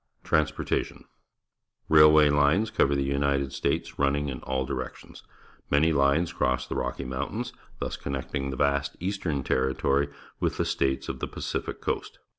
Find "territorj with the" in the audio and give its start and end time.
9.43-10.65